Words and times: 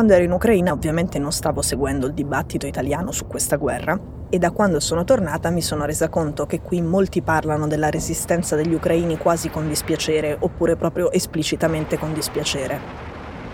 quando 0.00 0.16
ero 0.16 0.24
in 0.24 0.32
Ucraina 0.32 0.72
ovviamente 0.72 1.18
non 1.18 1.30
stavo 1.30 1.60
seguendo 1.60 2.06
il 2.06 2.14
dibattito 2.14 2.66
italiano 2.66 3.12
su 3.12 3.26
questa 3.26 3.56
guerra 3.56 4.00
e 4.30 4.38
da 4.38 4.50
quando 4.50 4.80
sono 4.80 5.04
tornata 5.04 5.50
mi 5.50 5.60
sono 5.60 5.84
resa 5.84 6.08
conto 6.08 6.46
che 6.46 6.62
qui 6.62 6.80
molti 6.80 7.20
parlano 7.20 7.66
della 7.66 7.90
resistenza 7.90 8.56
degli 8.56 8.72
ucraini 8.72 9.18
quasi 9.18 9.50
con 9.50 9.68
dispiacere 9.68 10.34
oppure 10.40 10.76
proprio 10.76 11.12
esplicitamente 11.12 11.98
con 11.98 12.14
dispiacere. 12.14 12.80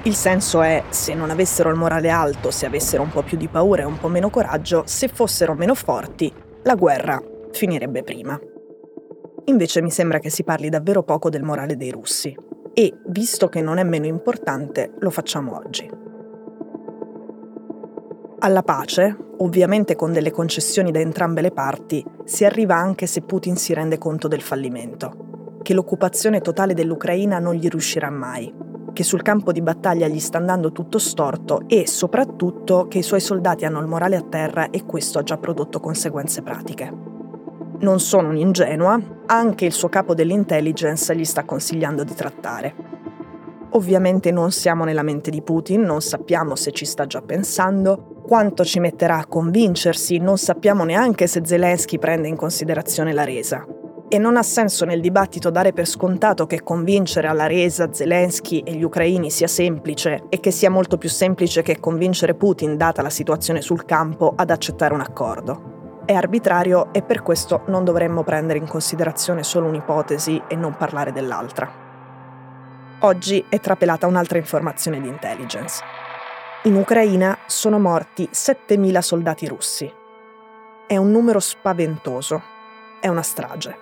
Il 0.04 0.14
senso 0.14 0.62
è, 0.62 0.84
se 0.88 1.14
non 1.14 1.30
avessero 1.30 1.68
il 1.68 1.74
morale 1.74 2.10
alto, 2.10 2.52
se 2.52 2.64
avessero 2.64 3.02
un 3.02 3.10
po' 3.10 3.24
più 3.24 3.36
di 3.36 3.48
paura 3.48 3.82
e 3.82 3.86
un 3.86 3.98
po' 3.98 4.06
meno 4.06 4.30
coraggio, 4.30 4.84
se 4.86 5.08
fossero 5.08 5.54
meno 5.54 5.74
forti, 5.74 6.32
la 6.62 6.76
guerra 6.76 7.20
finirebbe 7.50 8.04
prima. 8.04 8.38
Invece 9.46 9.82
mi 9.82 9.90
sembra 9.90 10.20
che 10.20 10.30
si 10.30 10.44
parli 10.44 10.68
davvero 10.68 11.02
poco 11.02 11.28
del 11.28 11.42
morale 11.42 11.76
dei 11.76 11.90
russi 11.90 12.32
e, 12.72 12.96
visto 13.06 13.48
che 13.48 13.60
non 13.60 13.78
è 13.78 13.82
meno 13.82 14.06
importante, 14.06 14.92
lo 15.00 15.10
facciamo 15.10 15.56
oggi. 15.56 16.05
Alla 18.46 18.62
pace, 18.62 19.16
ovviamente 19.38 19.96
con 19.96 20.12
delle 20.12 20.30
concessioni 20.30 20.92
da 20.92 21.00
entrambe 21.00 21.40
le 21.40 21.50
parti, 21.50 22.04
si 22.22 22.44
arriva 22.44 22.76
anche 22.76 23.06
se 23.06 23.22
Putin 23.22 23.56
si 23.56 23.74
rende 23.74 23.98
conto 23.98 24.28
del 24.28 24.40
fallimento, 24.40 25.58
che 25.62 25.74
l'occupazione 25.74 26.40
totale 26.40 26.72
dell'Ucraina 26.72 27.40
non 27.40 27.54
gli 27.54 27.66
riuscirà 27.66 28.08
mai, 28.08 28.54
che 28.92 29.02
sul 29.02 29.22
campo 29.22 29.50
di 29.50 29.62
battaglia 29.62 30.06
gli 30.06 30.20
sta 30.20 30.38
andando 30.38 30.70
tutto 30.70 31.00
storto 31.00 31.62
e 31.66 31.88
soprattutto 31.88 32.86
che 32.86 32.98
i 32.98 33.02
suoi 33.02 33.18
soldati 33.18 33.64
hanno 33.64 33.80
il 33.80 33.88
morale 33.88 34.14
a 34.14 34.22
terra 34.22 34.70
e 34.70 34.84
questo 34.84 35.18
ha 35.18 35.24
già 35.24 35.38
prodotto 35.38 35.80
conseguenze 35.80 36.42
pratiche. 36.42 36.92
Non 37.80 37.98
sono 37.98 38.28
un'ingenua, 38.28 39.24
anche 39.26 39.64
il 39.64 39.72
suo 39.72 39.88
capo 39.88 40.14
dell'intelligence 40.14 41.16
gli 41.16 41.24
sta 41.24 41.44
consigliando 41.44 42.04
di 42.04 42.14
trattare. 42.14 42.74
Ovviamente 43.70 44.30
non 44.30 44.52
siamo 44.52 44.84
nella 44.84 45.02
mente 45.02 45.30
di 45.30 45.42
Putin, 45.42 45.80
non 45.80 46.00
sappiamo 46.00 46.54
se 46.54 46.70
ci 46.70 46.84
sta 46.84 47.06
già 47.06 47.20
pensando, 47.22 48.14
quanto 48.26 48.64
ci 48.64 48.80
metterà 48.80 49.18
a 49.18 49.26
convincersi, 49.26 50.18
non 50.18 50.36
sappiamo 50.36 50.84
neanche 50.84 51.28
se 51.28 51.42
Zelensky 51.44 51.98
prende 51.98 52.26
in 52.26 52.36
considerazione 52.36 53.12
la 53.12 53.24
resa. 53.24 53.64
E 54.08 54.18
non 54.18 54.36
ha 54.36 54.42
senso 54.42 54.84
nel 54.84 55.00
dibattito 55.00 55.50
dare 55.50 55.72
per 55.72 55.86
scontato 55.86 56.46
che 56.46 56.62
convincere 56.62 57.28
alla 57.28 57.46
resa 57.46 57.92
Zelensky 57.92 58.60
e 58.60 58.72
gli 58.74 58.82
ucraini 58.82 59.30
sia 59.30 59.46
semplice 59.46 60.24
e 60.28 60.40
che 60.40 60.50
sia 60.50 60.70
molto 60.70 60.98
più 60.98 61.08
semplice 61.08 61.62
che 61.62 61.80
convincere 61.80 62.34
Putin, 62.34 62.76
data 62.76 63.00
la 63.00 63.10
situazione 63.10 63.60
sul 63.60 63.84
campo, 63.84 64.32
ad 64.36 64.50
accettare 64.50 64.94
un 64.94 65.00
accordo. 65.00 66.02
È 66.04 66.12
arbitrario 66.12 66.92
e 66.92 67.02
per 67.02 67.22
questo 67.22 67.62
non 67.66 67.84
dovremmo 67.84 68.22
prendere 68.22 68.58
in 68.58 68.66
considerazione 68.66 69.42
solo 69.44 69.68
un'ipotesi 69.68 70.42
e 70.48 70.56
non 70.56 70.76
parlare 70.76 71.12
dell'altra. 71.12 71.68
Oggi 73.00 73.44
è 73.48 73.60
trapelata 73.60 74.06
un'altra 74.06 74.38
informazione 74.38 75.00
di 75.00 75.08
intelligence. 75.08 75.95
In 76.66 76.74
Ucraina 76.74 77.38
sono 77.46 77.78
morti 77.78 78.28
7.000 78.32 78.98
soldati 78.98 79.46
russi. 79.46 79.88
È 80.84 80.96
un 80.96 81.12
numero 81.12 81.38
spaventoso. 81.38 82.42
È 83.00 83.06
una 83.06 83.22
strage. 83.22 83.76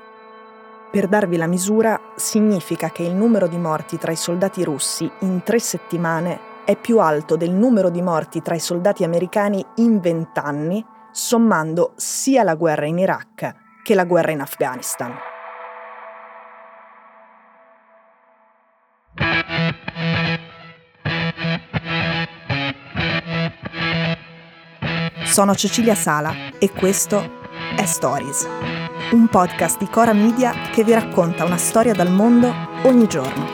Per 0.90 1.08
darvi 1.08 1.38
la 1.38 1.46
misura, 1.46 1.98
significa 2.14 2.90
che 2.90 3.02
il 3.02 3.14
numero 3.14 3.46
di 3.46 3.56
morti 3.56 3.96
tra 3.96 4.12
i 4.12 4.16
soldati 4.16 4.62
russi 4.62 5.10
in 5.20 5.42
tre 5.42 5.60
settimane 5.60 6.38
è 6.66 6.76
più 6.76 6.98
alto 6.98 7.36
del 7.36 7.52
numero 7.52 7.88
di 7.88 8.02
morti 8.02 8.42
tra 8.42 8.54
i 8.54 8.60
soldati 8.60 9.02
americani 9.02 9.64
in 9.76 9.98
vent'anni, 10.00 10.84
sommando 11.10 11.94
sia 11.96 12.42
la 12.42 12.54
guerra 12.54 12.84
in 12.84 12.98
Iraq 12.98 13.54
che 13.82 13.94
la 13.94 14.04
guerra 14.04 14.32
in 14.32 14.42
Afghanistan. 14.42 15.32
Sono 25.34 25.56
Cecilia 25.56 25.96
Sala 25.96 26.32
e 26.60 26.70
questo 26.70 27.18
è 27.76 27.84
Stories, 27.84 28.46
un 29.10 29.26
podcast 29.26 29.80
di 29.80 29.88
Cora 29.88 30.12
Media 30.12 30.52
che 30.70 30.84
vi 30.84 30.92
racconta 30.92 31.44
una 31.44 31.56
storia 31.56 31.92
dal 31.92 32.08
mondo 32.08 32.54
ogni 32.84 33.08
giorno. 33.08 33.46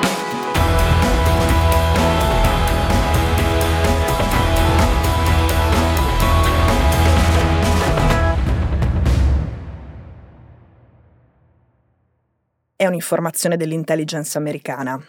È 12.77 12.85
un'informazione 12.85 13.57
dell'intelligence 13.57 14.37
americana. 14.37 15.03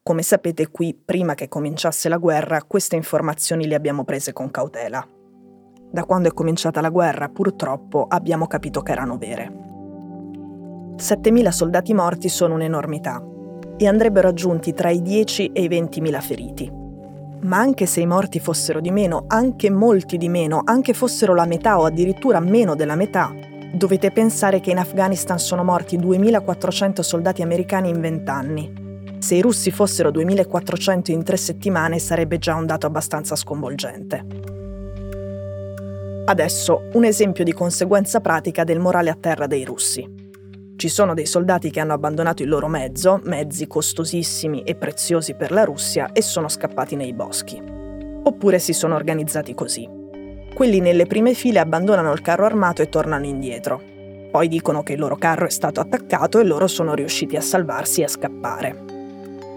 Come 0.00 0.22
sapete 0.22 0.68
qui, 0.68 0.94
prima 0.94 1.34
che 1.34 1.48
cominciasse 1.48 2.08
la 2.08 2.18
guerra, 2.18 2.62
queste 2.62 2.94
informazioni 2.94 3.66
le 3.66 3.74
abbiamo 3.74 4.04
prese 4.04 4.32
con 4.32 4.52
cautela 4.52 5.04
da 5.94 6.02
quando 6.02 6.26
è 6.26 6.32
cominciata 6.32 6.80
la 6.80 6.88
guerra, 6.88 7.28
purtroppo 7.28 8.06
abbiamo 8.08 8.48
capito 8.48 8.80
che 8.80 8.90
erano 8.90 9.16
vere. 9.16 9.52
7.000 10.96 11.48
soldati 11.50 11.94
morti 11.94 12.28
sono 12.28 12.54
un'enormità 12.54 13.22
e 13.76 13.86
andrebbero 13.86 14.26
aggiunti 14.26 14.72
tra 14.72 14.90
i 14.90 15.00
10 15.02 15.52
e 15.52 15.62
i 15.62 15.68
20.000 15.68 16.20
feriti. 16.20 16.72
Ma 17.42 17.58
anche 17.58 17.86
se 17.86 18.00
i 18.00 18.06
morti 18.06 18.40
fossero 18.40 18.80
di 18.80 18.90
meno, 18.90 19.26
anche 19.28 19.70
molti 19.70 20.18
di 20.18 20.28
meno, 20.28 20.62
anche 20.64 20.94
fossero 20.94 21.32
la 21.32 21.46
metà 21.46 21.78
o 21.78 21.84
addirittura 21.84 22.40
meno 22.40 22.74
della 22.74 22.96
metà, 22.96 23.32
dovete 23.72 24.10
pensare 24.10 24.58
che 24.58 24.72
in 24.72 24.78
Afghanistan 24.78 25.38
sono 25.38 25.62
morti 25.62 25.96
2.400 25.96 27.02
soldati 27.02 27.40
americani 27.40 27.90
in 27.90 28.00
20 28.00 28.30
anni. 28.30 28.82
Se 29.18 29.36
i 29.36 29.40
russi 29.40 29.70
fossero 29.70 30.10
2.400 30.10 31.12
in 31.12 31.22
tre 31.22 31.36
settimane 31.36 32.00
sarebbe 32.00 32.38
già 32.38 32.56
un 32.56 32.66
dato 32.66 32.86
abbastanza 32.86 33.36
sconvolgente. 33.36 34.43
Adesso 36.26 36.88
un 36.94 37.04
esempio 37.04 37.44
di 37.44 37.52
conseguenza 37.52 38.18
pratica 38.20 38.64
del 38.64 38.78
morale 38.78 39.10
a 39.10 39.16
terra 39.18 39.46
dei 39.46 39.62
russi. 39.62 40.08
Ci 40.74 40.88
sono 40.88 41.12
dei 41.12 41.26
soldati 41.26 41.70
che 41.70 41.80
hanno 41.80 41.92
abbandonato 41.92 42.42
il 42.42 42.48
loro 42.48 42.66
mezzo, 42.66 43.20
mezzi 43.24 43.66
costosissimi 43.66 44.62
e 44.62 44.74
preziosi 44.74 45.34
per 45.34 45.52
la 45.52 45.64
Russia, 45.64 46.12
e 46.14 46.22
sono 46.22 46.48
scappati 46.48 46.96
nei 46.96 47.12
boschi. 47.12 47.62
Oppure 48.22 48.58
si 48.58 48.72
sono 48.72 48.94
organizzati 48.94 49.52
così. 49.52 49.86
Quelli 50.54 50.80
nelle 50.80 51.04
prime 51.04 51.34
file 51.34 51.58
abbandonano 51.58 52.10
il 52.12 52.22
carro 52.22 52.46
armato 52.46 52.80
e 52.80 52.88
tornano 52.88 53.26
indietro. 53.26 53.82
Poi 54.30 54.48
dicono 54.48 54.82
che 54.82 54.94
il 54.94 55.00
loro 55.00 55.16
carro 55.16 55.44
è 55.44 55.50
stato 55.50 55.80
attaccato 55.80 56.38
e 56.38 56.44
loro 56.44 56.68
sono 56.68 56.94
riusciti 56.94 57.36
a 57.36 57.42
salvarsi 57.42 58.00
e 58.00 58.04
a 58.04 58.08
scappare. 58.08 58.82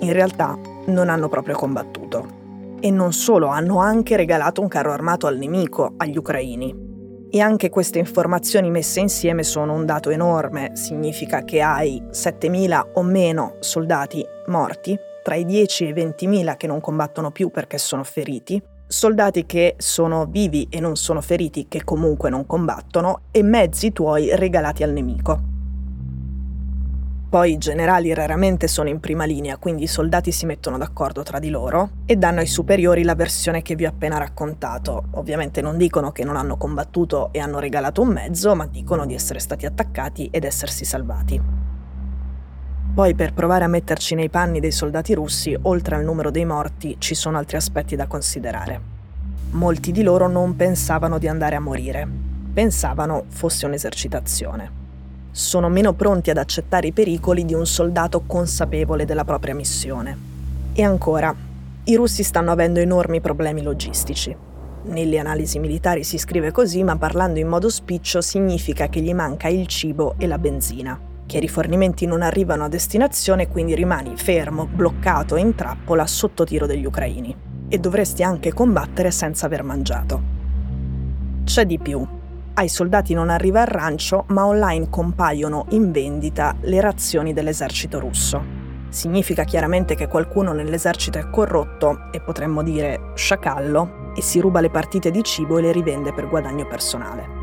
In 0.01 0.11
realtà 0.11 0.59
non 0.87 1.07
hanno 1.07 1.29
proprio 1.29 1.55
combattuto. 1.55 2.46
E 2.79 2.91
non 2.91 3.11
solo, 3.11 3.47
hanno 3.47 3.79
anche 3.79 4.15
regalato 4.15 4.61
un 4.61 4.67
carro 4.67 4.91
armato 4.91 5.25
al 5.25 5.37
nemico, 5.37 5.93
agli 5.97 6.17
ucraini. 6.17 6.85
E 7.29 7.39
anche 7.39 7.69
queste 7.69 7.99
informazioni 7.99 8.69
messe 8.69 8.99
insieme 8.99 9.43
sono 9.43 9.73
un 9.73 9.85
dato 9.85 10.09
enorme, 10.11 10.71
significa 10.75 11.43
che 11.43 11.61
hai 11.61 12.01
7.000 12.11 12.91
o 12.93 13.01
meno 13.01 13.55
soldati 13.59 14.23
morti, 14.47 14.97
tra 15.23 15.35
i 15.35 15.43
10 15.43 15.85
e 15.85 15.87
i 15.89 15.93
20.000 15.93 16.55
che 16.55 16.67
non 16.67 16.79
combattono 16.79 17.31
più 17.31 17.49
perché 17.49 17.77
sono 17.77 18.03
feriti, 18.03 18.61
soldati 18.87 19.45
che 19.45 19.73
sono 19.77 20.25
vivi 20.25 20.67
e 20.69 20.79
non 20.79 20.95
sono 20.95 21.19
feriti 21.19 21.67
che 21.67 21.83
comunque 21.83 22.29
non 22.29 22.45
combattono 22.45 23.23
e 23.31 23.43
mezzi 23.43 23.91
tuoi 23.91 24.33
regalati 24.35 24.83
al 24.83 24.93
nemico. 24.93 25.46
Poi 27.29 27.51
i 27.51 27.57
generali 27.57 28.13
raramente 28.13 28.69
sono 28.69 28.87
in 28.87 29.01
prima 29.01 29.25
linea, 29.25 29.57
quindi 29.57 29.83
i 29.83 29.87
soldati 29.87 30.31
si 30.31 30.45
mettono 30.45 30.77
d'accordo 30.77 31.23
tra 31.23 31.39
di 31.39 31.49
loro 31.49 31.89
e 32.05 32.15
danno 32.15 32.39
ai 32.39 32.47
superiori 32.47 33.03
la 33.03 33.15
versione 33.15 33.61
che 33.61 33.75
vi 33.75 33.85
ho 33.85 33.89
appena 33.89 34.17
raccontato. 34.17 35.07
Ovviamente 35.11 35.59
non 35.59 35.75
dicono 35.75 36.13
che 36.13 36.23
non 36.23 36.37
hanno 36.37 36.55
combattuto 36.55 37.33
e 37.33 37.39
hanno 37.39 37.59
regalato 37.59 38.01
un 38.01 38.13
mezzo, 38.13 38.55
ma 38.55 38.65
dicono 38.65 39.05
di 39.05 39.13
essere 39.13 39.39
stati 39.39 39.65
attaccati 39.65 40.29
ed 40.31 40.45
essersi 40.45 40.85
salvati. 40.85 41.41
Poi 42.93 43.13
per 43.13 43.33
provare 43.33 43.65
a 43.65 43.67
metterci 43.67 44.15
nei 44.15 44.29
panni 44.29 44.61
dei 44.61 44.71
soldati 44.71 45.13
russi, 45.13 45.53
oltre 45.63 45.97
al 45.97 46.05
numero 46.05 46.31
dei 46.31 46.45
morti, 46.45 46.95
ci 46.97 47.13
sono 47.13 47.37
altri 47.37 47.57
aspetti 47.57 47.97
da 47.97 48.07
considerare. 48.07 48.79
Molti 49.49 49.91
di 49.91 50.01
loro 50.01 50.29
non 50.29 50.55
pensavano 50.55 51.17
di 51.17 51.27
andare 51.27 51.57
a 51.57 51.59
morire, 51.59 52.07
pensavano 52.53 53.25
fosse 53.27 53.65
un'esercitazione 53.65 54.76
sono 55.37 55.69
meno 55.69 55.93
pronti 55.93 56.31
ad 56.31 56.37
accettare 56.37 56.87
i 56.87 56.91
pericoli 56.91 57.45
di 57.45 57.53
un 57.53 57.67
soldato 57.67 58.23
consapevole 58.25 59.05
della 59.05 59.23
propria 59.23 59.53
missione. 59.53 60.17
E 60.73 60.81
ancora, 60.81 61.33
i 61.83 61.95
russi 61.95 62.23
stanno 62.23 62.49
avendo 62.49 62.79
enormi 62.79 63.21
problemi 63.21 63.61
logistici. 63.61 64.35
Nelle 64.85 65.19
analisi 65.19 65.59
militari 65.59 66.03
si 66.03 66.17
scrive 66.17 66.49
così, 66.49 66.83
ma 66.83 66.97
parlando 66.97 67.37
in 67.37 67.47
modo 67.47 67.69
spiccio 67.69 68.19
significa 68.19 68.87
che 68.87 68.99
gli 68.99 69.13
manca 69.13 69.47
il 69.47 69.67
cibo 69.67 70.15
e 70.17 70.25
la 70.25 70.39
benzina, 70.39 70.99
che 71.27 71.37
i 71.37 71.41
rifornimenti 71.41 72.07
non 72.07 72.23
arrivano 72.23 72.63
a 72.63 72.69
destinazione 72.69 73.43
e 73.43 73.47
quindi 73.47 73.75
rimani 73.75 74.13
fermo, 74.15 74.65
bloccato 74.65 75.35
e 75.35 75.41
in 75.41 75.53
trappola 75.53 76.07
sotto 76.07 76.45
tiro 76.45 76.65
degli 76.65 76.85
ucraini. 76.85 77.35
E 77.67 77.77
dovresti 77.77 78.23
anche 78.23 78.53
combattere 78.53 79.11
senza 79.11 79.45
aver 79.45 79.61
mangiato. 79.61 80.35
C'è 81.43 81.63
di 81.63 81.77
più 81.77 82.16
ai 82.57 82.69
soldati 82.69 83.13
non 83.13 83.29
arriva 83.29 83.61
il 83.61 83.67
rancio, 83.67 84.25
ma 84.29 84.45
online 84.45 84.89
compaiono 84.89 85.65
in 85.69 85.91
vendita 85.91 86.55
le 86.61 86.81
razioni 86.81 87.31
dell'esercito 87.31 87.99
russo. 87.99 88.65
Significa 88.89 89.43
chiaramente 89.43 89.95
che 89.95 90.07
qualcuno 90.07 90.53
nell'esercito 90.53 91.19
è 91.19 91.29
corrotto 91.29 92.09
e 92.11 92.19
potremmo 92.19 92.63
dire 92.63 93.11
sciacallo 93.13 94.13
e 94.15 94.21
si 94.23 94.39
ruba 94.39 94.59
le 94.59 94.71
partite 94.71 95.11
di 95.11 95.23
cibo 95.23 95.59
e 95.59 95.61
le 95.61 95.71
rivende 95.71 96.13
per 96.13 96.27
guadagno 96.27 96.65
personale. 96.65 97.35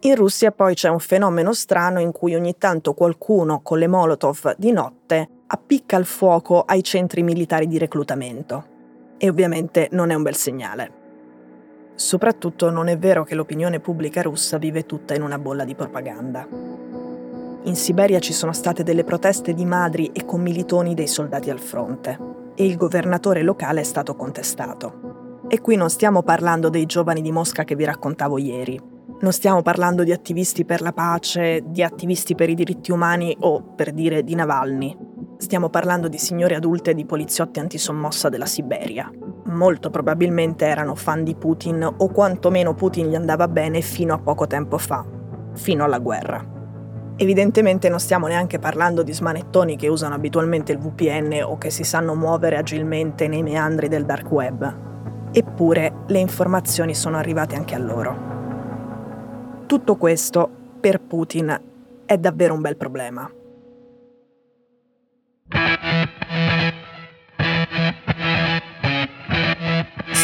In 0.00 0.14
Russia 0.14 0.52
poi 0.52 0.74
c'è 0.74 0.88
un 0.88 1.00
fenomeno 1.00 1.52
strano 1.52 2.00
in 2.00 2.12
cui 2.12 2.34
ogni 2.34 2.56
tanto 2.56 2.94
qualcuno 2.94 3.60
con 3.60 3.78
le 3.78 3.88
Molotov 3.88 4.54
di 4.56 4.72
notte 4.72 5.28
appicca 5.48 5.98
il 5.98 6.06
fuoco 6.06 6.62
ai 6.62 6.82
centri 6.82 7.22
militari 7.22 7.66
di 7.66 7.76
reclutamento. 7.76 8.64
E 9.18 9.28
ovviamente 9.28 9.88
non 9.90 10.08
è 10.08 10.14
un 10.14 10.22
bel 10.22 10.36
segnale. 10.36 10.99
Soprattutto 12.00 12.70
non 12.70 12.88
è 12.88 12.96
vero 12.96 13.24
che 13.24 13.34
l'opinione 13.34 13.78
pubblica 13.78 14.22
russa 14.22 14.56
vive 14.56 14.86
tutta 14.86 15.14
in 15.14 15.20
una 15.20 15.38
bolla 15.38 15.64
di 15.64 15.74
propaganda. 15.74 16.48
In 16.48 17.76
Siberia 17.76 18.18
ci 18.20 18.32
sono 18.32 18.54
state 18.54 18.82
delle 18.82 19.04
proteste 19.04 19.52
di 19.52 19.66
madri 19.66 20.10
e 20.14 20.24
commilitoni 20.24 20.94
dei 20.94 21.06
soldati 21.06 21.50
al 21.50 21.60
fronte 21.60 22.18
e 22.54 22.64
il 22.64 22.78
governatore 22.78 23.42
locale 23.42 23.82
è 23.82 23.84
stato 23.84 24.16
contestato. 24.16 25.42
E 25.46 25.60
qui 25.60 25.76
non 25.76 25.90
stiamo 25.90 26.22
parlando 26.22 26.70
dei 26.70 26.86
giovani 26.86 27.20
di 27.20 27.32
Mosca 27.32 27.64
che 27.64 27.76
vi 27.76 27.84
raccontavo 27.84 28.38
ieri, 28.38 28.80
non 29.20 29.32
stiamo 29.32 29.60
parlando 29.60 30.02
di 30.02 30.12
attivisti 30.12 30.64
per 30.64 30.80
la 30.80 30.94
pace, 30.94 31.64
di 31.66 31.82
attivisti 31.82 32.34
per 32.34 32.48
i 32.48 32.54
diritti 32.54 32.92
umani 32.92 33.36
o, 33.40 33.62
per 33.76 33.92
dire, 33.92 34.24
di 34.24 34.34
Navalny. 34.34 34.96
Stiamo 35.36 35.68
parlando 35.68 36.08
di 36.08 36.16
signore 36.16 36.54
adulte 36.54 36.92
e 36.92 36.94
di 36.94 37.04
poliziotti 37.04 37.60
antisommossa 37.60 38.30
della 38.30 38.46
Siberia. 38.46 39.12
Molto 39.50 39.90
probabilmente 39.90 40.64
erano 40.66 40.94
fan 40.94 41.24
di 41.24 41.34
Putin 41.34 41.82
o 41.82 42.08
quantomeno 42.08 42.72
Putin 42.74 43.08
gli 43.08 43.16
andava 43.16 43.48
bene 43.48 43.80
fino 43.80 44.14
a 44.14 44.18
poco 44.18 44.46
tempo 44.46 44.78
fa, 44.78 45.04
fino 45.54 45.82
alla 45.82 45.98
guerra. 45.98 46.58
Evidentemente 47.16 47.88
non 47.88 47.98
stiamo 47.98 48.28
neanche 48.28 48.60
parlando 48.60 49.02
di 49.02 49.12
smanettoni 49.12 49.76
che 49.76 49.88
usano 49.88 50.14
abitualmente 50.14 50.70
il 50.70 50.78
VPN 50.78 51.42
o 51.44 51.58
che 51.58 51.70
si 51.70 51.82
sanno 51.82 52.14
muovere 52.14 52.58
agilmente 52.58 53.26
nei 53.26 53.42
meandri 53.42 53.88
del 53.88 54.06
dark 54.06 54.30
web. 54.30 54.76
Eppure 55.32 55.94
le 56.06 56.18
informazioni 56.18 56.94
sono 56.94 57.16
arrivate 57.16 57.56
anche 57.56 57.74
a 57.74 57.78
loro. 57.78 58.28
Tutto 59.66 59.96
questo, 59.96 60.48
per 60.78 61.00
Putin, 61.00 61.60
è 62.06 62.16
davvero 62.18 62.54
un 62.54 62.60
bel 62.60 62.76
problema. 62.76 63.28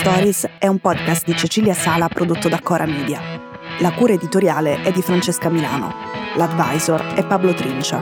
Stories 0.06 0.48
è 0.60 0.68
un 0.68 0.78
podcast 0.78 1.24
di 1.24 1.34
Cecilia 1.34 1.74
Sala 1.74 2.06
prodotto 2.06 2.48
da 2.48 2.60
Cora 2.60 2.86
Media. 2.86 3.20
La 3.80 3.90
cura 3.90 4.12
editoriale 4.12 4.80
è 4.82 4.92
di 4.92 5.02
Francesca 5.02 5.48
Milano. 5.48 5.92
L'advisor 6.36 7.14
è 7.14 7.26
Pablo 7.26 7.52
Trincia. 7.54 8.00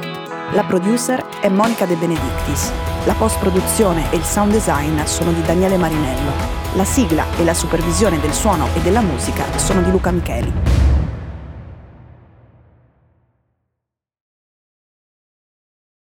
La 0.52 0.64
producer 0.64 1.24
è 1.40 1.48
Monica 1.48 1.86
De 1.86 1.94
Benedictis. 1.94 2.70
La 3.06 3.14
post-produzione 3.14 4.12
e 4.12 4.16
il 4.16 4.22
sound 4.22 4.52
design 4.52 5.02
sono 5.04 5.32
di 5.32 5.40
Daniele 5.40 5.78
Marinello. 5.78 6.32
La 6.74 6.84
sigla 6.84 7.24
e 7.38 7.42
la 7.42 7.54
supervisione 7.54 8.20
del 8.20 8.34
suono 8.34 8.68
e 8.74 8.80
della 8.80 9.00
musica 9.00 9.56
sono 9.56 9.80
di 9.80 9.90
Luca 9.90 10.10
Micheli. 10.10 10.83